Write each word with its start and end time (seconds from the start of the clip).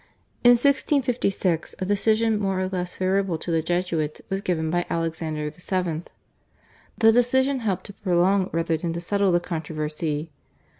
In 0.43 0.53
1656 0.53 1.75
a 1.77 1.85
decision 1.85 2.39
more 2.39 2.59
or 2.59 2.67
less 2.67 2.95
favourable 2.95 3.37
to 3.37 3.51
the 3.51 3.61
Jesuits 3.61 4.19
was 4.31 4.41
given 4.41 4.71
by 4.71 4.83
Alexander 4.89 5.51
VII. 5.51 6.01
The 6.97 7.11
decision 7.11 7.59
helped 7.59 7.83
to 7.85 7.93
prolong 7.93 8.49
rather 8.51 8.77
than 8.77 8.93
to 8.93 8.99
settle 8.99 9.31
the 9.31 9.39
controversy. 9.39 10.31